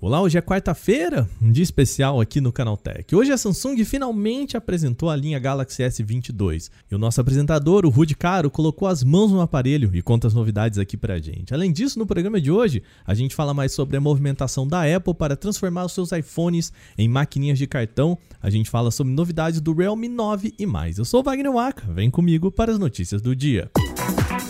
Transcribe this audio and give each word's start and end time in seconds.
Olá, 0.00 0.22
hoje 0.22 0.38
é 0.38 0.40
quarta-feira, 0.40 1.28
um 1.42 1.50
dia 1.50 1.64
especial 1.64 2.20
aqui 2.20 2.40
no 2.40 2.52
Canaltech. 2.52 3.16
Hoje 3.16 3.32
a 3.32 3.36
Samsung 3.36 3.84
finalmente 3.84 4.56
apresentou 4.56 5.10
a 5.10 5.16
linha 5.16 5.40
Galaxy 5.40 5.82
S22 5.82 6.70
e 6.88 6.94
o 6.94 6.98
nosso 6.98 7.20
apresentador, 7.20 7.84
o 7.84 7.88
Rudy 7.88 8.14
Caro, 8.14 8.48
colocou 8.48 8.86
as 8.86 9.02
mãos 9.02 9.32
no 9.32 9.40
aparelho 9.40 9.90
e 9.92 10.00
conta 10.00 10.28
as 10.28 10.34
novidades 10.34 10.78
aqui 10.78 10.96
pra 10.96 11.18
gente. 11.18 11.52
Além 11.52 11.72
disso, 11.72 11.98
no 11.98 12.06
programa 12.06 12.40
de 12.40 12.48
hoje, 12.48 12.80
a 13.04 13.12
gente 13.12 13.34
fala 13.34 13.52
mais 13.52 13.72
sobre 13.72 13.96
a 13.96 14.00
movimentação 14.00 14.68
da 14.68 14.84
Apple 14.84 15.14
para 15.14 15.34
transformar 15.34 15.86
os 15.86 15.92
seus 15.92 16.12
iPhones 16.12 16.72
em 16.96 17.08
maquininhas 17.08 17.58
de 17.58 17.66
cartão, 17.66 18.16
a 18.40 18.50
gente 18.50 18.70
fala 18.70 18.92
sobre 18.92 19.12
novidades 19.12 19.60
do 19.60 19.72
Realme 19.72 20.08
9 20.08 20.54
e 20.56 20.64
mais. 20.64 20.98
Eu 20.98 21.04
sou 21.04 21.22
o 21.22 21.24
Wagner 21.24 21.52
Waka, 21.52 21.92
vem 21.92 22.08
comigo 22.08 22.52
para 22.52 22.70
as 22.70 22.78
notícias 22.78 23.20
do 23.20 23.34
dia. 23.34 23.68
Música 23.76 24.47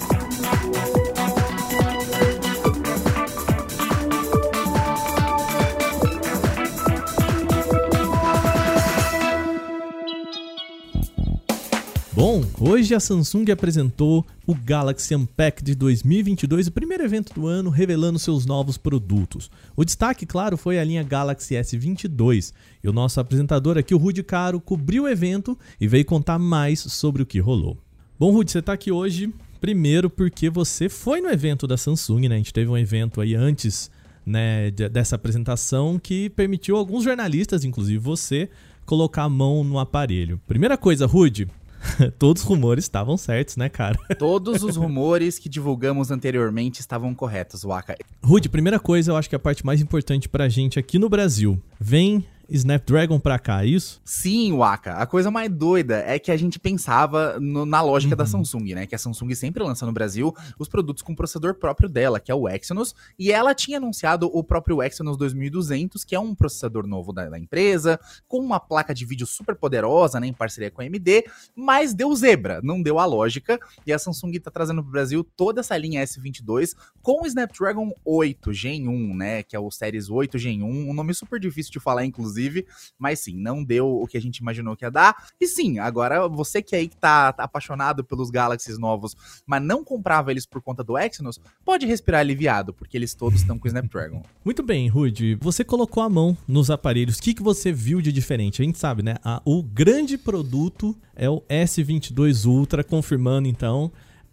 hoje 12.68 12.94
a 12.94 13.00
Samsung 13.00 13.50
apresentou 13.50 14.26
o 14.46 14.54
Galaxy 14.54 15.14
Unpacked 15.14 15.74
2022, 15.74 16.66
o 16.66 16.72
primeiro 16.72 17.02
evento 17.02 17.32
do 17.32 17.46
ano, 17.46 17.70
revelando 17.70 18.18
seus 18.18 18.44
novos 18.44 18.76
produtos. 18.76 19.50
O 19.74 19.84
destaque, 19.86 20.26
claro, 20.26 20.58
foi 20.58 20.78
a 20.78 20.84
linha 20.84 21.02
Galaxy 21.02 21.54
S22. 21.54 22.52
E 22.84 22.88
o 22.88 22.92
nosso 22.92 23.20
apresentador 23.20 23.78
aqui, 23.78 23.94
o 23.94 23.98
Rudy 23.98 24.22
Caro, 24.22 24.60
cobriu 24.60 25.04
o 25.04 25.08
evento 25.08 25.58
e 25.80 25.88
veio 25.88 26.04
contar 26.04 26.38
mais 26.38 26.80
sobre 26.80 27.22
o 27.22 27.26
que 27.26 27.38
rolou. 27.38 27.78
Bom, 28.18 28.32
Rudy, 28.32 28.52
você 28.52 28.58
está 28.58 28.74
aqui 28.74 28.92
hoje, 28.92 29.32
primeiro 29.60 30.10
porque 30.10 30.50
você 30.50 30.90
foi 30.90 31.22
no 31.22 31.30
evento 31.30 31.66
da 31.66 31.78
Samsung, 31.78 32.28
né? 32.28 32.34
A 32.34 32.38
gente 32.38 32.52
teve 32.52 32.70
um 32.70 32.76
evento 32.76 33.22
aí 33.22 33.34
antes 33.34 33.90
né, 34.26 34.70
dessa 34.70 35.16
apresentação 35.16 35.98
que 35.98 36.28
permitiu 36.30 36.76
alguns 36.76 37.02
jornalistas, 37.02 37.64
inclusive 37.64 37.98
você, 37.98 38.50
colocar 38.84 39.22
a 39.22 39.28
mão 39.28 39.64
no 39.64 39.78
aparelho. 39.78 40.38
Primeira 40.46 40.76
coisa, 40.76 41.06
Rudy, 41.06 41.48
Todos 42.18 42.42
os 42.42 42.48
rumores 42.48 42.84
estavam 42.84 43.16
certos, 43.16 43.56
né, 43.56 43.68
cara? 43.68 43.98
Todos 44.18 44.62
os 44.62 44.76
rumores 44.76 45.38
que 45.38 45.48
divulgamos 45.48 46.10
anteriormente 46.10 46.80
estavam 46.80 47.14
corretos, 47.14 47.64
Waka. 47.64 47.96
Rude, 48.22 48.48
primeira 48.48 48.78
coisa, 48.78 49.12
eu 49.12 49.16
acho 49.16 49.28
que 49.28 49.36
a 49.36 49.38
parte 49.38 49.64
mais 49.64 49.80
importante 49.80 50.28
pra 50.28 50.48
gente 50.48 50.78
aqui 50.78 50.98
no 50.98 51.08
Brasil. 51.08 51.60
Vem 51.80 52.24
Snapdragon 52.48 53.20
pra 53.20 53.38
cá, 53.38 53.62
é 53.62 53.66
isso? 53.66 54.00
Sim, 54.04 54.56
Waka. 54.56 54.94
A 54.94 55.06
coisa 55.06 55.30
mais 55.30 55.50
doida 55.50 56.02
é 56.06 56.18
que 56.18 56.30
a 56.30 56.36
gente 56.36 56.58
pensava 56.58 57.38
no, 57.38 57.66
na 57.66 57.82
lógica 57.82 58.14
uhum. 58.14 58.18
da 58.18 58.24
Samsung, 58.24 58.74
né? 58.74 58.86
Que 58.86 58.94
a 58.94 58.98
Samsung 58.98 59.34
sempre 59.34 59.62
lança 59.62 59.84
no 59.84 59.92
Brasil 59.92 60.34
os 60.58 60.66
produtos 60.66 61.02
com 61.02 61.14
processador 61.14 61.54
próprio 61.54 61.90
dela, 61.90 62.18
que 62.18 62.32
é 62.32 62.34
o 62.34 62.48
Exynos, 62.48 62.94
e 63.18 63.30
ela 63.30 63.54
tinha 63.54 63.76
anunciado 63.76 64.30
o 64.32 64.42
próprio 64.42 64.82
Exynos 64.82 65.18
2200, 65.18 66.04
que 66.04 66.14
é 66.14 66.20
um 66.20 66.34
processador 66.34 66.86
novo 66.86 67.12
da, 67.12 67.28
da 67.28 67.38
empresa, 67.38 68.00
com 68.26 68.38
uma 68.38 68.58
placa 68.58 68.94
de 68.94 69.04
vídeo 69.04 69.26
super 69.26 69.54
poderosa, 69.54 70.18
né, 70.18 70.26
em 70.26 70.32
parceria 70.32 70.70
com 70.70 70.80
a 70.80 70.84
AMD, 70.84 71.24
mas 71.54 71.92
deu 71.92 72.14
zebra, 72.14 72.60
não 72.62 72.82
deu 72.82 72.98
a 72.98 73.04
lógica, 73.04 73.58
e 73.86 73.92
a 73.92 73.98
Samsung 73.98 74.32
tá 74.40 74.50
trazendo 74.50 74.82
pro 74.82 74.90
Brasil 74.90 75.22
toda 75.22 75.60
essa 75.60 75.76
linha 75.76 76.02
S22 76.02 76.74
com 77.02 77.22
o 77.22 77.26
Snapdragon 77.26 77.92
8 78.04 78.52
Gen 78.54 78.88
1, 78.88 79.14
né, 79.14 79.42
que 79.42 79.54
é 79.54 79.58
o 79.58 79.70
Series 79.70 80.08
8 80.08 80.38
Gen 80.38 80.62
1, 80.62 80.90
um 80.90 80.94
nome 80.94 81.12
super 81.12 81.38
difícil 81.38 81.72
de 81.72 81.80
falar, 81.80 82.06
inclusive, 82.06 82.37
inclusive. 82.38 82.66
Mas 82.98 83.20
sim, 83.20 83.36
não 83.36 83.62
deu 83.62 83.88
o 83.88 84.06
que 84.06 84.16
a 84.16 84.20
gente 84.20 84.38
imaginou 84.38 84.76
que 84.76 84.84
ia 84.84 84.90
dar. 84.90 85.28
E 85.40 85.46
sim, 85.46 85.78
agora 85.78 86.28
você 86.28 86.62
que 86.62 86.76
aí 86.76 86.88
que 86.88 86.96
tá, 86.96 87.32
tá 87.32 87.44
apaixonado 87.44 88.04
pelos 88.04 88.30
Galaxies 88.30 88.78
novos, 88.78 89.16
mas 89.46 89.62
não 89.62 89.84
comprava 89.84 90.30
eles 90.30 90.46
por 90.46 90.62
conta 90.62 90.84
do 90.84 90.96
Exynos, 90.96 91.40
pode 91.64 91.86
respirar 91.86 92.20
aliviado, 92.20 92.72
porque 92.72 92.96
eles 92.96 93.14
todos 93.14 93.40
estão 93.40 93.58
com 93.58 93.66
o 93.66 93.68
Snapdragon. 93.68 94.22
Muito 94.44 94.62
bem, 94.62 94.88
Rude. 94.88 95.36
Você 95.40 95.64
colocou 95.64 96.02
a 96.02 96.08
mão 96.08 96.36
nos 96.46 96.70
aparelhos. 96.70 97.18
O 97.18 97.22
que, 97.22 97.34
que 97.34 97.42
você 97.42 97.72
viu 97.72 98.00
de 98.00 98.12
diferente? 98.12 98.62
A 98.62 98.64
gente 98.64 98.78
sabe, 98.78 99.02
né? 99.02 99.16
A, 99.24 99.42
o 99.44 99.62
grande 99.62 100.16
produto 100.16 100.96
é 101.14 101.28
o 101.28 101.42
S22 101.42 102.46
Ultra, 102.46 102.84
confirmando 102.84 103.48
então 103.48 103.90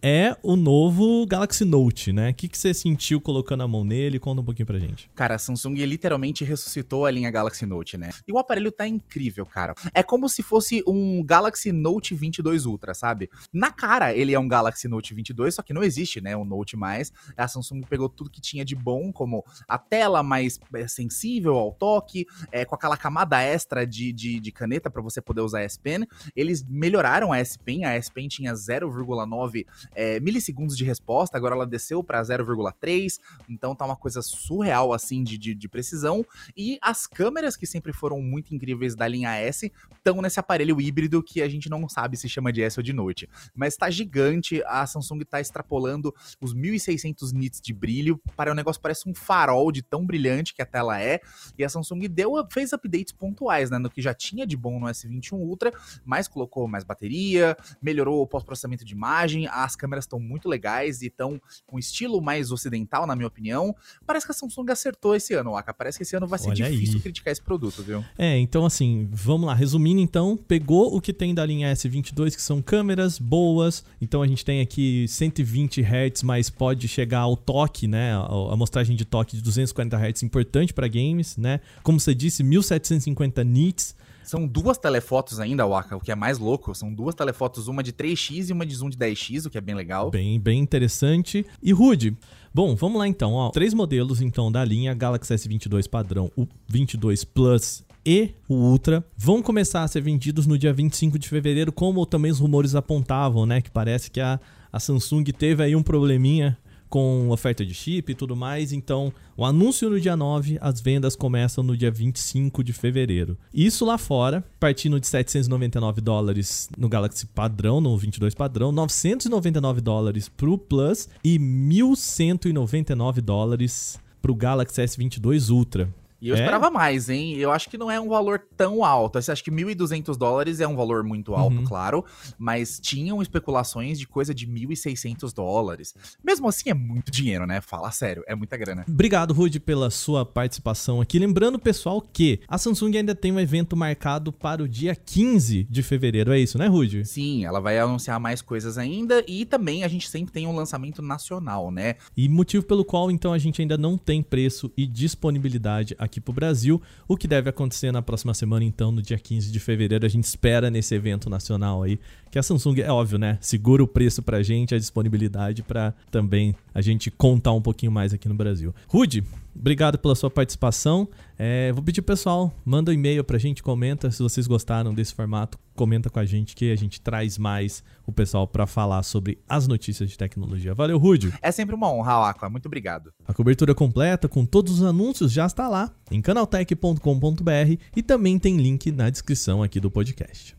é 0.08 0.36
o 0.40 0.54
novo 0.54 1.26
Galaxy 1.26 1.64
Note, 1.64 2.12
né? 2.12 2.30
O 2.30 2.34
que, 2.34 2.48
que 2.48 2.56
você 2.56 2.72
sentiu 2.72 3.20
colocando 3.20 3.64
a 3.64 3.66
mão 3.66 3.82
nele? 3.82 4.20
Conta 4.20 4.40
um 4.40 4.44
pouquinho 4.44 4.64
pra 4.64 4.78
gente. 4.78 5.10
Cara, 5.16 5.34
a 5.34 5.38
Samsung 5.38 5.74
literalmente 5.84 6.44
ressuscitou 6.44 7.06
a 7.06 7.10
linha 7.10 7.28
Galaxy 7.28 7.66
Note, 7.66 7.98
né? 7.98 8.10
E 8.24 8.32
o 8.32 8.38
aparelho 8.38 8.70
tá 8.70 8.86
incrível, 8.86 9.44
cara. 9.44 9.74
É 9.92 10.04
como 10.04 10.28
se 10.28 10.44
fosse 10.44 10.80
um 10.86 11.24
Galaxy 11.24 11.72
Note 11.72 12.14
22 12.14 12.66
Ultra, 12.66 12.94
sabe? 12.94 13.28
Na 13.52 13.72
cara, 13.72 14.14
ele 14.14 14.32
é 14.32 14.38
um 14.38 14.46
Galaxy 14.46 14.86
Note 14.86 15.12
22, 15.12 15.56
só 15.56 15.60
que 15.60 15.72
não 15.72 15.82
existe, 15.82 16.20
né? 16.20 16.36
O 16.36 16.44
Note 16.44 16.76
mais. 16.76 17.12
A 17.36 17.48
Samsung 17.48 17.80
pegou 17.80 18.08
tudo 18.08 18.30
que 18.30 18.40
tinha 18.40 18.64
de 18.64 18.76
bom, 18.76 19.10
como 19.12 19.44
a 19.66 19.76
tela 19.76 20.22
mais 20.22 20.60
é, 20.72 20.86
sensível 20.86 21.56
ao 21.56 21.72
toque, 21.72 22.26
é, 22.52 22.64
com 22.64 22.76
aquela 22.76 22.96
camada 22.96 23.42
extra 23.42 23.84
de, 23.84 24.12
de, 24.12 24.38
de 24.38 24.52
caneta 24.52 24.88
para 24.88 25.02
você 25.02 25.20
poder 25.20 25.40
usar 25.40 25.58
a 25.58 25.62
S 25.62 25.76
Pen. 25.80 26.06
Eles 26.36 26.64
melhoraram 26.64 27.32
a 27.32 27.38
S 27.38 27.58
Pen, 27.58 27.84
a 27.84 27.94
S 27.94 28.08
Pen 28.08 28.28
tinha 28.28 28.52
0,9 28.52 29.66
é, 29.96 30.20
milissegundos 30.20 30.76
de 30.76 30.84
resposta, 30.84 31.36
agora 31.36 31.54
ela 31.54 31.66
desceu 31.66 32.04
para 32.04 32.20
0,3, 32.22 33.18
então 33.48 33.74
tá 33.74 33.84
uma 33.84 33.96
coisa 33.96 34.20
surreal 34.20 34.92
assim 34.92 35.24
de, 35.24 35.38
de, 35.38 35.54
de, 35.54 35.68
precisão. 35.68 36.24
E 36.56 36.78
as 36.82 37.06
câmeras 37.06 37.56
que 37.56 37.66
sempre 37.66 37.92
foram 37.92 38.20
muito 38.20 38.54
incríveis 38.54 38.94
da 38.94 39.08
linha 39.08 39.34
S 39.34 39.72
estão 39.96 40.20
nesse 40.20 40.38
aparelho 40.38 40.80
híbrido 40.80 41.22
que 41.22 41.40
a 41.40 41.48
gente 41.48 41.70
não 41.70 41.88
sabe 41.88 42.16
se 42.16 42.28
chama 42.28 42.52
de 42.52 42.62
S 42.62 42.78
ou 42.78 42.82
de 42.82 42.92
Note. 42.92 43.28
Mas 43.54 43.76
tá 43.76 43.88
gigante, 43.88 44.62
a 44.66 44.86
Samsung 44.86 45.20
tá 45.20 45.40
extrapolando 45.40 46.14
os 46.40 46.52
1600 46.52 47.32
nits 47.32 47.60
de 47.60 47.72
brilho, 47.72 48.20
para 48.36 48.52
o 48.52 48.54
negócio 48.54 48.80
parece 48.80 49.08
um 49.08 49.14
farol 49.14 49.72
de 49.72 49.82
tão 49.82 50.04
brilhante 50.04 50.54
que 50.54 50.60
a 50.60 50.66
tela 50.66 51.00
é. 51.00 51.20
E 51.56 51.64
a 51.64 51.68
Samsung 51.68 52.06
deu, 52.08 52.34
fez 52.50 52.72
updates 52.72 53.12
pontuais, 53.12 53.70
né, 53.70 53.78
no 53.78 53.88
que 53.88 54.02
já 54.02 54.12
tinha 54.12 54.46
de 54.46 54.56
bom 54.56 54.78
no 54.78 54.86
S21 54.86 55.32
Ultra, 55.32 55.72
mas 56.04 56.28
colocou 56.28 56.68
mais 56.68 56.84
bateria, 56.84 57.56
melhorou 57.80 58.20
o 58.20 58.26
pós-processamento 58.26 58.84
de 58.84 58.92
imagem, 58.92 59.48
as 59.48 59.75
câmeras 59.76 59.96
câmeras 59.96 60.04
estão 60.04 60.20
muito 60.20 60.48
legais 60.48 61.00
e 61.02 61.06
estão 61.06 61.40
com 61.66 61.78
estilo 61.78 62.20
mais 62.20 62.52
ocidental, 62.52 63.06
na 63.06 63.16
minha 63.16 63.26
opinião. 63.26 63.74
Parece 64.06 64.26
que 64.26 64.32
a 64.32 64.34
Samsung 64.34 64.70
acertou 64.70 65.14
esse 65.14 65.34
ano, 65.34 65.52
Waka. 65.52 65.72
Parece 65.72 65.98
que 65.98 66.02
esse 66.02 66.16
ano 66.16 66.26
vai 66.26 66.38
ser 66.38 66.48
Olha 66.48 66.70
difícil 66.70 66.96
aí. 66.96 67.00
criticar 67.00 67.32
esse 67.32 67.42
produto, 67.42 67.82
viu? 67.82 68.04
É, 68.18 68.38
então 68.38 68.66
assim, 68.66 69.08
vamos 69.10 69.46
lá. 69.46 69.54
Resumindo 69.54 70.00
então, 70.00 70.36
pegou 70.36 70.94
o 70.94 71.00
que 71.00 71.12
tem 71.12 71.34
da 71.34 71.44
linha 71.46 71.72
S22, 71.72 72.34
que 72.34 72.42
são 72.42 72.60
câmeras 72.60 73.18
boas. 73.18 73.84
Então 74.00 74.22
a 74.22 74.26
gente 74.26 74.44
tem 74.44 74.60
aqui 74.60 75.06
120 75.08 75.80
Hz, 75.82 76.22
mas 76.22 76.50
pode 76.50 76.88
chegar 76.88 77.20
ao 77.20 77.36
toque, 77.36 77.86
né? 77.86 78.14
A 78.14 78.52
amostragem 78.52 78.96
de 78.96 79.04
toque 79.04 79.36
de 79.36 79.42
240 79.42 79.96
Hz 79.96 80.22
importante 80.22 80.74
para 80.74 80.88
games, 80.88 81.36
né? 81.36 81.60
Como 81.82 81.98
você 81.98 82.14
disse, 82.14 82.42
1750 82.42 83.44
nits. 83.44 83.94
São 84.26 84.44
duas 84.44 84.76
telefotos 84.76 85.38
ainda, 85.38 85.64
Waka, 85.64 85.96
o 85.96 86.00
que 86.00 86.10
é 86.10 86.14
mais 86.16 86.38
louco. 86.38 86.74
São 86.74 86.92
duas 86.92 87.14
telefotos, 87.14 87.68
uma 87.68 87.82
de 87.82 87.92
3x 87.92 88.50
e 88.50 88.52
uma 88.52 88.66
de 88.66 88.74
zoom 88.74 88.90
de 88.90 88.98
10x, 88.98 89.46
o 89.46 89.50
que 89.50 89.56
é 89.56 89.60
bem 89.60 89.74
legal. 89.74 90.10
Bem, 90.10 90.40
bem 90.40 90.60
interessante. 90.60 91.46
E 91.62 91.72
Rude, 91.72 92.16
Bom, 92.52 92.74
vamos 92.74 92.98
lá 92.98 93.06
então, 93.06 93.34
ó. 93.34 93.50
Três 93.50 93.74
modelos 93.74 94.22
então 94.22 94.50
da 94.50 94.64
linha 94.64 94.94
Galaxy 94.94 95.34
S22 95.34 95.86
padrão, 95.88 96.32
o 96.34 96.46
22 96.66 97.22
Plus 97.22 97.84
e 98.04 98.30
o 98.48 98.54
Ultra 98.54 99.04
vão 99.14 99.42
começar 99.42 99.82
a 99.82 99.88
ser 99.88 100.00
vendidos 100.00 100.46
no 100.46 100.56
dia 100.56 100.72
25 100.72 101.18
de 101.18 101.28
fevereiro, 101.28 101.70
como 101.70 102.06
também 102.06 102.32
os 102.32 102.38
rumores 102.38 102.74
apontavam, 102.74 103.44
né? 103.44 103.60
Que 103.60 103.70
parece 103.70 104.10
que 104.10 104.20
a, 104.20 104.40
a 104.72 104.80
Samsung 104.80 105.24
teve 105.24 105.62
aí 105.62 105.76
um 105.76 105.82
probleminha 105.82 106.56
com 106.88 107.30
oferta 107.30 107.64
de 107.64 107.74
chip 107.74 108.10
e 108.10 108.14
tudo 108.14 108.36
mais. 108.36 108.72
Então, 108.72 109.12
o 109.36 109.44
anúncio 109.44 109.90
no 109.90 110.00
dia 110.00 110.16
9, 110.16 110.58
as 110.60 110.80
vendas 110.80 111.16
começam 111.16 111.62
no 111.62 111.76
dia 111.76 111.90
25 111.90 112.62
de 112.62 112.72
fevereiro. 112.72 113.36
Isso 113.52 113.84
lá 113.84 113.98
fora, 113.98 114.44
partindo 114.58 115.00
de 115.00 115.06
799 115.06 116.00
dólares 116.00 116.68
no 116.76 116.88
Galaxy 116.88 117.26
padrão, 117.26 117.80
no 117.80 117.96
22 117.96 118.34
padrão, 118.34 118.72
999 118.72 119.80
dólares 119.80 120.28
pro 120.28 120.56
Plus 120.56 121.08
e 121.22 121.38
1199 121.38 123.20
dólares 123.20 123.98
pro 124.22 124.34
Galaxy 124.34 124.82
S22 124.82 125.50
Ultra. 125.50 125.88
E 126.20 126.28
eu 126.28 126.36
é? 126.36 126.38
esperava 126.38 126.70
mais, 126.70 127.08
hein? 127.08 127.34
Eu 127.36 127.52
acho 127.52 127.68
que 127.68 127.76
não 127.76 127.90
é 127.90 128.00
um 128.00 128.08
valor 128.08 128.42
tão 128.56 128.84
alto. 128.84 129.18
Eu 129.18 129.32
acho 129.32 129.44
que 129.44 129.50
1.200 129.50 130.16
dólares 130.16 130.60
é 130.60 130.66
um 130.66 130.76
valor 130.76 131.04
muito 131.04 131.34
alto, 131.34 131.58
uhum. 131.58 131.64
claro. 131.64 132.04
Mas 132.38 132.80
tinham 132.80 133.20
especulações 133.20 133.98
de 133.98 134.06
coisa 134.06 134.34
de 134.34 134.46
1.600 134.46 135.32
dólares. 135.32 135.94
Mesmo 136.24 136.48
assim, 136.48 136.70
é 136.70 136.74
muito 136.74 137.12
dinheiro, 137.12 137.46
né? 137.46 137.60
Fala 137.60 137.90
sério, 137.90 138.22
é 138.26 138.34
muita 138.34 138.56
grana. 138.56 138.84
Obrigado, 138.88 139.34
Rude, 139.34 139.60
pela 139.60 139.90
sua 139.90 140.24
participação 140.24 141.00
aqui. 141.00 141.18
Lembrando, 141.18 141.58
pessoal, 141.58 142.00
que 142.00 142.40
a 142.48 142.58
Samsung 142.58 142.96
ainda 142.96 143.14
tem 143.14 143.32
um 143.32 143.40
evento 143.40 143.76
marcado 143.76 144.32
para 144.32 144.62
o 144.62 144.68
dia 144.68 144.94
15 144.96 145.64
de 145.64 145.82
fevereiro. 145.82 146.32
É 146.32 146.38
isso, 146.38 146.58
né, 146.58 146.66
Rude? 146.66 147.04
Sim, 147.04 147.44
ela 147.44 147.60
vai 147.60 147.78
anunciar 147.78 148.18
mais 148.18 148.40
coisas 148.40 148.78
ainda. 148.78 149.24
E 149.28 149.44
também 149.44 149.84
a 149.84 149.88
gente 149.88 150.08
sempre 150.08 150.32
tem 150.32 150.46
um 150.46 150.54
lançamento 150.54 151.02
nacional, 151.02 151.70
né? 151.70 151.96
E 152.16 152.28
motivo 152.28 152.64
pelo 152.64 152.84
qual, 152.84 153.10
então, 153.10 153.32
a 153.32 153.38
gente 153.38 153.60
ainda 153.60 153.76
não 153.76 153.98
tem 153.98 154.22
preço 154.22 154.72
e 154.76 154.86
disponibilidade 154.86 155.94
aqui 155.98 156.05
aqui 156.06 156.20
para 156.20 156.30
o 156.30 156.34
Brasil, 156.34 156.80
o 157.06 157.16
que 157.16 157.28
deve 157.28 157.50
acontecer 157.50 157.92
na 157.92 158.00
próxima 158.00 158.32
semana, 158.32 158.64
então, 158.64 158.90
no 158.90 159.02
dia 159.02 159.18
15 159.18 159.52
de 159.52 159.60
fevereiro. 159.60 160.06
A 160.06 160.08
gente 160.08 160.24
espera 160.24 160.70
nesse 160.70 160.94
evento 160.94 161.28
nacional 161.28 161.82
aí, 161.82 161.98
que 162.30 162.38
a 162.38 162.42
Samsung, 162.42 162.80
é 162.80 162.90
óbvio, 162.90 163.18
né? 163.18 163.38
Segura 163.40 163.82
o 163.82 163.86
preço 163.86 164.22
para 164.22 164.38
a 164.38 164.42
gente, 164.42 164.74
a 164.74 164.78
disponibilidade 164.78 165.62
para 165.62 165.92
também 166.10 166.54
a 166.74 166.80
gente 166.80 167.10
contar 167.10 167.52
um 167.52 167.62
pouquinho 167.62 167.92
mais 167.92 168.14
aqui 168.14 168.28
no 168.28 168.34
Brasil. 168.34 168.74
Rude, 168.88 169.22
Obrigado 169.58 169.98
pela 169.98 170.14
sua 170.14 170.30
participação. 170.30 171.08
É, 171.38 171.70
vou 171.72 171.82
pedir 171.82 172.02
pessoal, 172.02 172.52
manda 172.64 172.90
um 172.90 172.94
e-mail 172.94 173.22
pra 173.22 173.38
gente, 173.38 173.62
comenta 173.62 174.10
se 174.10 174.22
vocês 174.22 174.46
gostaram 174.46 174.94
desse 174.94 175.14
formato, 175.14 175.58
comenta 175.74 176.08
com 176.08 176.18
a 176.18 176.24
gente 176.24 176.56
que 176.56 176.72
a 176.72 176.76
gente 176.76 177.00
traz 177.00 177.36
mais 177.36 177.84
o 178.06 178.12
pessoal 178.12 178.46
para 178.46 178.66
falar 178.66 179.02
sobre 179.02 179.38
as 179.48 179.68
notícias 179.68 180.08
de 180.08 180.16
tecnologia. 180.16 180.74
Valeu, 180.74 180.98
Rúdio. 180.98 181.32
É 181.42 181.52
sempre 181.52 181.74
uma 181.74 181.92
honra, 181.92 182.30
Aqua. 182.30 182.48
Muito 182.48 182.66
obrigado. 182.66 183.12
A 183.26 183.34
cobertura 183.34 183.74
completa 183.74 184.28
com 184.28 184.46
todos 184.46 184.80
os 184.80 184.82
anúncios 184.82 185.30
já 185.30 185.44
está 185.44 185.68
lá 185.68 185.92
em 186.10 186.22
canaltech.com.br 186.22 187.82
e 187.94 188.02
também 188.02 188.38
tem 188.38 188.56
link 188.56 188.90
na 188.90 189.10
descrição 189.10 189.62
aqui 189.62 189.78
do 189.78 189.90
podcast. 189.90 190.55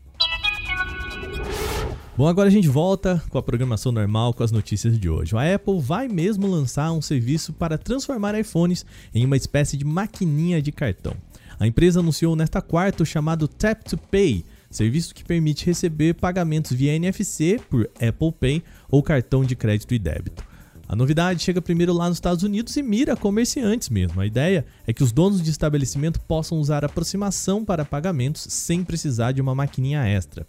Bom, 2.18 2.26
agora 2.26 2.48
a 2.48 2.50
gente 2.50 2.66
volta 2.66 3.22
com 3.30 3.38
a 3.38 3.42
programação 3.44 3.92
normal 3.92 4.34
com 4.34 4.42
as 4.42 4.50
notícias 4.50 4.98
de 4.98 5.08
hoje. 5.08 5.36
A 5.36 5.54
Apple 5.54 5.78
vai 5.80 6.08
mesmo 6.08 6.48
lançar 6.48 6.90
um 6.90 7.00
serviço 7.00 7.52
para 7.52 7.78
transformar 7.78 8.36
iPhones 8.36 8.84
em 9.14 9.24
uma 9.24 9.36
espécie 9.36 9.76
de 9.76 9.84
maquininha 9.84 10.60
de 10.60 10.72
cartão. 10.72 11.14
A 11.60 11.64
empresa 11.64 12.00
anunciou 12.00 12.34
nesta 12.34 12.60
quarta 12.60 13.04
o 13.04 13.06
chamado 13.06 13.46
Tap 13.46 13.84
to 13.84 13.96
Pay, 13.96 14.44
serviço 14.68 15.14
que 15.14 15.22
permite 15.22 15.64
receber 15.64 16.14
pagamentos 16.14 16.72
via 16.72 16.92
NFC 16.96 17.60
por 17.70 17.88
Apple 17.94 18.32
Pay 18.32 18.64
ou 18.90 19.00
cartão 19.00 19.44
de 19.44 19.54
crédito 19.54 19.94
e 19.94 19.98
débito. 20.00 20.44
A 20.88 20.96
novidade 20.96 21.40
chega 21.40 21.62
primeiro 21.62 21.92
lá 21.92 22.08
nos 22.08 22.16
Estados 22.16 22.42
Unidos 22.42 22.76
e 22.76 22.82
mira 22.82 23.14
comerciantes 23.14 23.88
mesmo. 23.90 24.20
A 24.20 24.26
ideia 24.26 24.66
é 24.88 24.92
que 24.92 25.04
os 25.04 25.12
donos 25.12 25.40
de 25.40 25.50
estabelecimento 25.50 26.18
possam 26.22 26.58
usar 26.58 26.84
aproximação 26.84 27.64
para 27.64 27.84
pagamentos 27.84 28.44
sem 28.50 28.82
precisar 28.82 29.30
de 29.30 29.40
uma 29.40 29.54
maquininha 29.54 30.04
extra. 30.04 30.44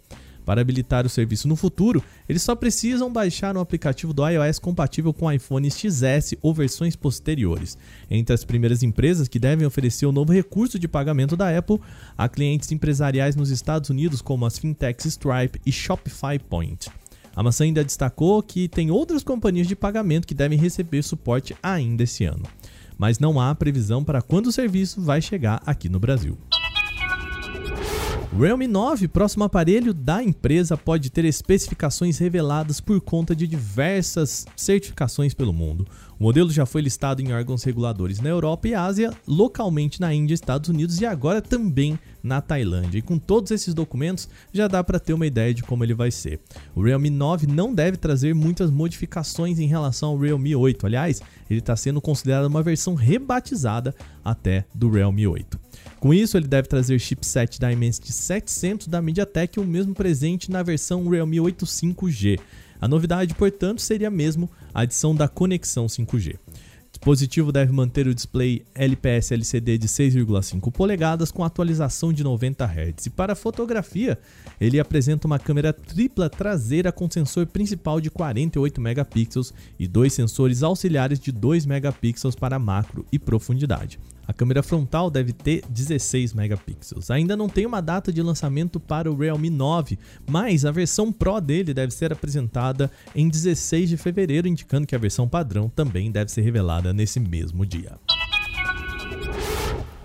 Para 0.50 0.62
habilitar 0.62 1.06
o 1.06 1.08
serviço 1.08 1.46
no 1.46 1.54
futuro, 1.54 2.02
eles 2.28 2.42
só 2.42 2.56
precisam 2.56 3.12
baixar 3.12 3.56
um 3.56 3.60
aplicativo 3.60 4.12
do 4.12 4.28
iOS 4.28 4.58
compatível 4.58 5.14
com 5.14 5.30
iPhone 5.30 5.70
XS 5.70 6.34
ou 6.42 6.52
versões 6.52 6.96
posteriores. 6.96 7.78
Entre 8.10 8.34
as 8.34 8.44
primeiras 8.44 8.82
empresas 8.82 9.28
que 9.28 9.38
devem 9.38 9.64
oferecer 9.64 10.06
o 10.06 10.12
novo 10.12 10.32
recurso 10.32 10.76
de 10.76 10.88
pagamento 10.88 11.36
da 11.36 11.56
Apple, 11.56 11.78
há 12.18 12.28
clientes 12.28 12.72
empresariais 12.72 13.36
nos 13.36 13.48
Estados 13.48 13.90
Unidos 13.90 14.20
como 14.20 14.44
as 14.44 14.58
fintechs 14.58 15.04
Stripe 15.04 15.60
e 15.64 15.70
Shopify 15.70 16.36
Point. 16.36 16.90
A 17.36 17.44
maçã 17.44 17.62
ainda 17.62 17.84
destacou 17.84 18.42
que 18.42 18.66
tem 18.66 18.90
outras 18.90 19.22
companhias 19.22 19.68
de 19.68 19.76
pagamento 19.76 20.26
que 20.26 20.34
devem 20.34 20.58
receber 20.58 21.04
suporte 21.04 21.56
ainda 21.62 22.02
esse 22.02 22.24
ano. 22.24 22.42
Mas 22.98 23.20
não 23.20 23.40
há 23.40 23.54
previsão 23.54 24.02
para 24.02 24.20
quando 24.20 24.48
o 24.48 24.52
serviço 24.52 25.00
vai 25.00 25.22
chegar 25.22 25.62
aqui 25.64 25.88
no 25.88 26.00
Brasil. 26.00 26.36
O 28.32 28.42
Realme 28.42 28.68
9, 28.68 29.08
próximo 29.08 29.42
aparelho 29.42 29.92
da 29.92 30.22
empresa, 30.22 30.76
pode 30.76 31.10
ter 31.10 31.24
especificações 31.24 32.16
reveladas 32.18 32.80
por 32.80 33.00
conta 33.00 33.34
de 33.34 33.44
diversas 33.44 34.46
certificações 34.54 35.34
pelo 35.34 35.52
mundo. 35.52 35.84
O 36.16 36.22
modelo 36.22 36.48
já 36.48 36.64
foi 36.64 36.80
listado 36.80 37.20
em 37.20 37.32
órgãos 37.32 37.64
reguladores 37.64 38.20
na 38.20 38.28
Europa 38.28 38.68
e 38.68 38.74
Ásia, 38.74 39.12
localmente 39.26 40.00
na 40.00 40.14
Índia, 40.14 40.32
Estados 40.32 40.70
Unidos 40.70 41.00
e 41.00 41.06
agora 41.06 41.42
também 41.42 41.98
na 42.22 42.40
Tailândia. 42.40 42.98
E 42.98 43.02
com 43.02 43.18
todos 43.18 43.50
esses 43.50 43.74
documentos 43.74 44.28
já 44.52 44.68
dá 44.68 44.84
para 44.84 45.00
ter 45.00 45.12
uma 45.12 45.26
ideia 45.26 45.52
de 45.52 45.64
como 45.64 45.82
ele 45.82 45.94
vai 45.94 46.12
ser. 46.12 46.38
O 46.72 46.84
Realme 46.84 47.10
9 47.10 47.48
não 47.48 47.74
deve 47.74 47.96
trazer 47.96 48.32
muitas 48.32 48.70
modificações 48.70 49.58
em 49.58 49.66
relação 49.66 50.10
ao 50.10 50.18
Realme 50.18 50.54
8. 50.54 50.86
Aliás, 50.86 51.20
ele 51.50 51.58
está 51.58 51.74
sendo 51.74 52.00
considerado 52.00 52.46
uma 52.46 52.62
versão 52.62 52.94
rebatizada 52.94 53.92
até 54.24 54.66
do 54.72 54.88
Realme 54.88 55.26
8. 55.26 55.58
Com 56.00 56.14
isso, 56.14 56.38
ele 56.38 56.48
deve 56.48 56.66
trazer 56.66 56.98
chipset 56.98 57.60
Dimensity 57.60 58.10
700 58.10 58.86
da 58.86 59.02
MediaTek 59.02 59.58
e 59.58 59.62
o 59.62 59.66
mesmo 59.66 59.94
presente 59.94 60.50
na 60.50 60.62
versão 60.62 61.06
Realme 61.06 61.38
8 61.38 61.66
5G. 61.66 62.40
A 62.80 62.88
novidade, 62.88 63.34
portanto, 63.34 63.82
seria 63.82 64.10
mesmo 64.10 64.50
a 64.72 64.80
adição 64.80 65.14
da 65.14 65.28
conexão 65.28 65.84
5G. 65.84 66.36
O 66.36 66.38
dispositivo 66.90 67.52
deve 67.52 67.70
manter 67.70 68.08
o 68.08 68.14
display 68.14 68.64
LPS 68.74 69.32
LCD 69.32 69.76
de 69.76 69.88
6,5 69.88 70.72
polegadas 70.72 71.30
com 71.30 71.44
atualização 71.44 72.14
de 72.14 72.24
90 72.24 72.64
Hz. 72.64 73.06
E 73.06 73.10
para 73.10 73.34
fotografia, 73.34 74.18
ele 74.58 74.80
apresenta 74.80 75.26
uma 75.26 75.38
câmera 75.38 75.70
tripla 75.70 76.30
traseira 76.30 76.90
com 76.90 77.10
sensor 77.10 77.46
principal 77.46 78.00
de 78.00 78.10
48 78.10 78.80
megapixels 78.80 79.52
e 79.78 79.86
dois 79.86 80.14
sensores 80.14 80.62
auxiliares 80.62 81.20
de 81.20 81.30
2 81.30 81.66
megapixels 81.66 82.34
para 82.34 82.58
macro 82.58 83.04
e 83.12 83.18
profundidade. 83.18 84.00
A 84.30 84.32
câmera 84.32 84.62
frontal 84.62 85.10
deve 85.10 85.32
ter 85.32 85.64
16 85.68 86.34
megapixels. 86.34 87.10
Ainda 87.10 87.36
não 87.36 87.48
tem 87.48 87.66
uma 87.66 87.80
data 87.80 88.12
de 88.12 88.22
lançamento 88.22 88.78
para 88.78 89.10
o 89.10 89.16
Realme 89.16 89.50
9, 89.50 89.98
mas 90.24 90.64
a 90.64 90.70
versão 90.70 91.10
Pro 91.10 91.40
dele 91.40 91.74
deve 91.74 91.92
ser 91.92 92.12
apresentada 92.12 92.88
em 93.12 93.28
16 93.28 93.88
de 93.88 93.96
fevereiro, 93.96 94.46
indicando 94.46 94.86
que 94.86 94.94
a 94.94 94.98
versão 95.00 95.28
padrão 95.28 95.68
também 95.68 96.12
deve 96.12 96.30
ser 96.30 96.42
revelada 96.42 96.92
nesse 96.92 97.18
mesmo 97.18 97.66
dia. 97.66 97.98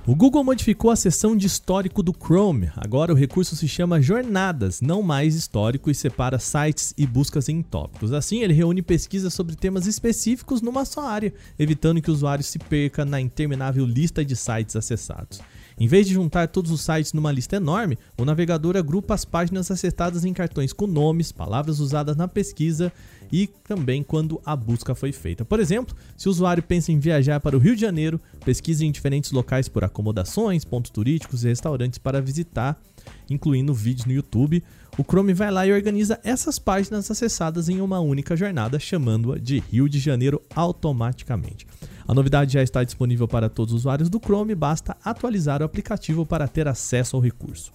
O 0.07 0.13
Google 0.13 0.44
modificou 0.44 0.92
a 0.92 0.96
seção 0.96 1.36
de 1.36 1.48
histórico 1.48 2.04
do 2.04 2.13
Chrome. 2.13 2.69
Agora 2.75 3.12
o 3.12 3.16
recurso 3.16 3.56
se 3.56 3.68
chama 3.68 4.00
Jornadas, 4.00 4.80
não 4.80 5.02
mais 5.02 5.34
histórico, 5.34 5.90
e 5.90 5.96
separa 5.96 6.38
sites 6.38 6.94
e 6.96 7.07
buscas 7.07 7.50
em 7.50 7.63
tópicos. 7.63 8.13
Assim, 8.13 8.44
ele 8.44 8.54
reúne 8.54 8.84
pesquisas 8.84 9.34
sobre 9.34 9.56
temas 9.56 9.88
específicos 9.88 10.62
numa 10.62 10.86
só 10.86 11.07
área, 11.07 11.34
evitando 11.57 12.04
que 12.04 12.12
o 12.12 12.13
usuário 12.13 12.44
se 12.44 12.60
perca 12.60 13.04
na 13.04 13.19
interminável 13.19 13.84
lista 13.84 14.24
de 14.24 14.36
sites 14.36 14.75
acessados. 14.75 15.42
Em 15.77 15.88
vez 15.88 16.07
de 16.07 16.13
juntar 16.13 16.48
todos 16.48 16.72
os 16.72 16.81
sites 16.81 17.12
numa 17.12 17.31
lista 17.31 17.57
enorme, 17.57 17.98
o 18.18 18.24
navegador 18.24 18.77
agrupa 18.77 19.13
as 19.13 19.25
páginas 19.25 19.69
acessadas 19.69 20.24
em 20.24 20.31
cartões 20.31 20.72
com 20.72 20.88
nomes, 20.88 21.33
palavras 21.33 21.81
usadas 21.81 22.16
na 22.16 22.30
pesquisa 22.30 22.94
e 23.30 23.48
também 23.68 24.01
quando 24.01 24.42
a 24.45 24.56
busca 24.56 24.95
foi 24.95 25.12
feita. 25.12 25.44
Por 25.44 25.60
exemplo, 25.60 25.94
se 26.16 26.30
o 26.30 26.31
usuário 26.31 26.63
pensa 26.63 26.94
em 26.94 27.00
viajar 27.00 27.42
para 27.42 27.57
o 27.57 27.60
Rio 27.60 27.75
de 27.75 27.81
Janeiro, 27.81 28.22
pesquise 28.45 28.86
em 28.86 28.92
diferentes 28.92 29.33
locais 29.33 29.68
por 29.68 29.83
acomodações, 29.83 30.63
pontos 30.63 30.92
turísticos 30.92 31.44
e 31.44 31.50
restaurantes 31.50 32.00
para 32.00 32.22
visitar, 32.22 32.81
incluindo 33.30 33.74
vídeos 33.74 34.06
no 34.06 34.13
YouTube. 34.13 34.63
O 34.98 35.04
Chrome 35.04 35.33
vai 35.33 35.51
lá 35.51 35.68
e 35.68 35.74
organiza 35.74 36.22
essas 36.24 36.57
páginas 36.57 37.12
acessadas 37.12 37.68
em 37.68 37.81
uma 37.81 38.00
única 38.00 38.38
jornada, 38.38 38.80
chamando-a 38.80 39.38
de 39.38 39.60
Rio 39.60 39.89
de 39.89 40.00
Janeiro 40.00 40.42
automaticamente. 40.56 41.68
A 42.07 42.13
novidade 42.13 42.54
já 42.54 42.62
está 42.62 42.84
disponível 42.84 43.28
para 43.28 43.50
todos 43.50 43.74
os 43.74 43.81
usuários 43.81 44.10
do 44.10 44.19
Chrome, 44.19 44.54
basta 44.54 44.96
atualizar 45.04 45.62
o 45.62 45.66
aplicativo 45.66 46.24
para 46.25 46.48
ter 46.48 46.68
acesso 46.68 47.16
ao 47.16 47.22
recurso. 47.22 47.72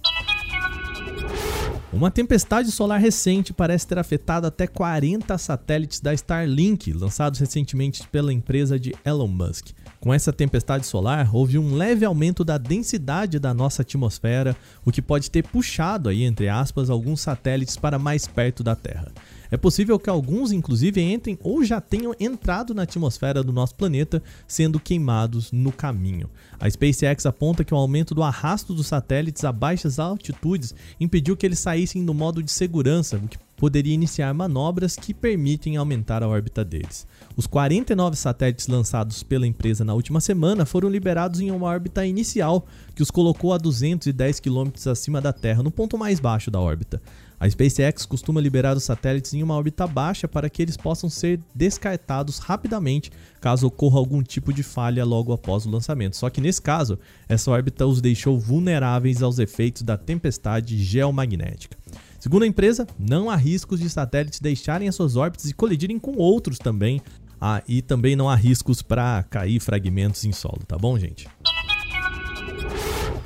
Uma 1.92 2.08
tempestade 2.08 2.70
solar 2.70 3.00
recente 3.00 3.52
parece 3.52 3.88
ter 3.88 3.98
afetado 3.98 4.46
até 4.46 4.68
40 4.68 5.36
satélites 5.36 5.98
da 5.98 6.14
Starlink, 6.14 6.92
lançados 6.92 7.40
recentemente 7.40 8.06
pela 8.06 8.32
empresa 8.32 8.78
de 8.78 8.94
Elon 9.04 9.26
Musk. 9.26 9.70
Com 9.98 10.14
essa 10.14 10.32
tempestade 10.32 10.86
solar, 10.86 11.34
houve 11.34 11.58
um 11.58 11.74
leve 11.74 12.04
aumento 12.04 12.44
da 12.44 12.56
densidade 12.56 13.40
da 13.40 13.52
nossa 13.52 13.82
atmosfera, 13.82 14.56
o 14.84 14.92
que 14.92 15.02
pode 15.02 15.28
ter 15.28 15.42
puxado 15.42 16.08
aí, 16.08 16.22
entre 16.22 16.48
aspas, 16.48 16.88
alguns 16.88 17.20
satélites 17.20 17.76
para 17.76 17.98
mais 17.98 18.28
perto 18.28 18.62
da 18.62 18.76
Terra. 18.76 19.10
É 19.50 19.56
possível 19.56 19.98
que 19.98 20.08
alguns, 20.08 20.52
inclusive, 20.52 21.00
entrem 21.00 21.38
ou 21.42 21.64
já 21.64 21.80
tenham 21.80 22.14
entrado 22.20 22.74
na 22.74 22.82
atmosfera 22.82 23.42
do 23.42 23.52
nosso 23.52 23.74
planeta, 23.74 24.22
sendo 24.46 24.78
queimados 24.78 25.50
no 25.50 25.72
caminho. 25.72 26.30
A 26.58 26.70
SpaceX 26.70 27.26
aponta 27.26 27.64
que 27.64 27.74
o 27.74 27.76
aumento 27.76 28.14
do 28.14 28.22
arrasto 28.22 28.72
dos 28.72 28.86
satélites 28.86 29.44
a 29.44 29.52
baixas 29.52 29.98
altitudes 29.98 30.74
impediu 31.00 31.36
que 31.36 31.44
eles 31.44 31.58
saíssem 31.58 32.02
no 32.02 32.14
modo 32.14 32.42
de 32.42 32.50
segurança, 32.50 33.16
o 33.16 33.28
que 33.28 33.38
poderia 33.60 33.92
iniciar 33.92 34.32
manobras 34.32 34.96
que 34.96 35.12
permitem 35.12 35.76
aumentar 35.76 36.22
a 36.22 36.28
órbita 36.28 36.64
deles. 36.64 37.06
Os 37.36 37.46
49 37.46 38.16
satélites 38.16 38.66
lançados 38.66 39.22
pela 39.22 39.46
empresa 39.46 39.84
na 39.84 39.92
última 39.92 40.18
semana 40.18 40.64
foram 40.64 40.88
liberados 40.88 41.40
em 41.40 41.50
uma 41.50 41.66
órbita 41.66 42.06
inicial, 42.06 42.66
que 42.94 43.02
os 43.02 43.10
colocou 43.10 43.52
a 43.52 43.58
210 43.58 44.40
km 44.40 44.70
acima 44.90 45.20
da 45.20 45.30
Terra, 45.30 45.62
no 45.62 45.70
ponto 45.70 45.98
mais 45.98 46.18
baixo 46.18 46.50
da 46.50 46.58
órbita. 46.58 47.02
A 47.38 47.48
SpaceX 47.48 48.06
costuma 48.06 48.40
liberar 48.40 48.78
os 48.78 48.84
satélites 48.84 49.34
em 49.34 49.42
uma 49.42 49.54
órbita 49.54 49.86
baixa 49.86 50.26
para 50.26 50.48
que 50.48 50.62
eles 50.62 50.78
possam 50.78 51.10
ser 51.10 51.38
descartados 51.54 52.38
rapidamente 52.38 53.12
caso 53.42 53.66
ocorra 53.66 53.98
algum 53.98 54.22
tipo 54.22 54.54
de 54.54 54.62
falha 54.62 55.04
logo 55.04 55.34
após 55.34 55.66
o 55.66 55.70
lançamento. 55.70 56.16
Só 56.16 56.30
que 56.30 56.40
nesse 56.40 56.62
caso, 56.62 56.98
essa 57.28 57.50
órbita 57.50 57.86
os 57.86 58.00
deixou 58.00 58.38
vulneráveis 58.38 59.22
aos 59.22 59.38
efeitos 59.38 59.82
da 59.82 59.98
tempestade 59.98 60.82
geomagnética. 60.82 61.76
Segundo 62.20 62.42
a 62.42 62.46
empresa, 62.46 62.86
não 62.98 63.30
há 63.30 63.34
riscos 63.34 63.80
de 63.80 63.88
satélites 63.88 64.40
deixarem 64.40 64.86
as 64.86 64.94
suas 64.94 65.16
órbitas 65.16 65.48
e 65.48 65.54
colidirem 65.54 65.98
com 65.98 66.16
outros 66.16 66.58
também. 66.58 67.00
Ah, 67.40 67.62
e 67.66 67.80
também 67.80 68.14
não 68.14 68.28
há 68.28 68.34
riscos 68.36 68.82
para 68.82 69.22
cair 69.22 69.58
fragmentos 69.58 70.26
em 70.26 70.32
solo, 70.32 70.60
tá 70.68 70.76
bom, 70.76 70.98
gente? 70.98 71.26